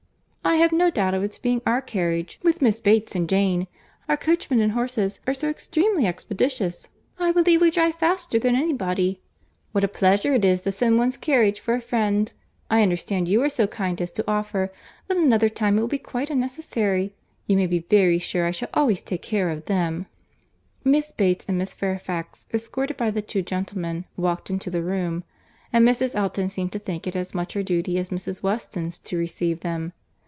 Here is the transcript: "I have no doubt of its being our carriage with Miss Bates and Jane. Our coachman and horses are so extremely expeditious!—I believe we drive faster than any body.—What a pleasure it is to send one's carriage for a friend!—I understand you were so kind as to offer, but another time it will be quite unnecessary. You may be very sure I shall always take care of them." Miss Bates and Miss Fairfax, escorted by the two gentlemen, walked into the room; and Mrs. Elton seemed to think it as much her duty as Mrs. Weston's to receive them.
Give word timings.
"I 0.43 0.55
have 0.55 0.71
no 0.71 0.89
doubt 0.89 1.13
of 1.13 1.23
its 1.23 1.37
being 1.37 1.61
our 1.65 1.81
carriage 1.81 2.39
with 2.43 2.63
Miss 2.63 2.81
Bates 2.81 3.15
and 3.15 3.29
Jane. 3.29 3.67
Our 4.09 4.17
coachman 4.17 4.59
and 4.59 4.71
horses 4.71 5.19
are 5.27 5.35
so 5.35 5.47
extremely 5.49 6.07
expeditious!—I 6.07 7.31
believe 7.31 7.61
we 7.61 7.69
drive 7.69 7.95
faster 7.95 8.37
than 8.39 8.55
any 8.55 8.73
body.—What 8.73 9.83
a 9.83 9.87
pleasure 9.87 10.33
it 10.33 10.43
is 10.43 10.63
to 10.63 10.71
send 10.71 10.97
one's 10.97 11.15
carriage 11.15 11.59
for 11.59 11.75
a 11.75 11.79
friend!—I 11.79 12.81
understand 12.81 13.29
you 13.29 13.39
were 13.39 13.49
so 13.49 13.67
kind 13.67 14.01
as 14.01 14.11
to 14.13 14.29
offer, 14.29 14.73
but 15.07 15.15
another 15.17 15.47
time 15.47 15.77
it 15.77 15.81
will 15.81 15.87
be 15.87 15.99
quite 15.99 16.31
unnecessary. 16.31 17.13
You 17.45 17.55
may 17.55 17.67
be 17.67 17.85
very 17.89 18.19
sure 18.19 18.45
I 18.47 18.51
shall 18.51 18.69
always 18.73 19.03
take 19.03 19.21
care 19.21 19.49
of 19.49 19.65
them." 19.65 20.07
Miss 20.83 21.11
Bates 21.11 21.45
and 21.47 21.59
Miss 21.59 21.75
Fairfax, 21.75 22.47
escorted 22.51 22.97
by 22.97 23.11
the 23.11 23.21
two 23.21 23.43
gentlemen, 23.43 24.05
walked 24.17 24.49
into 24.49 24.71
the 24.71 24.83
room; 24.83 25.23
and 25.71 25.87
Mrs. 25.87 26.15
Elton 26.15 26.49
seemed 26.49 26.71
to 26.73 26.79
think 26.79 27.05
it 27.05 27.15
as 27.15 27.35
much 27.35 27.53
her 27.53 27.63
duty 27.63 27.97
as 27.99 28.09
Mrs. 28.09 28.41
Weston's 28.43 28.97
to 28.97 29.17
receive 29.17 29.59
them. 29.61 29.93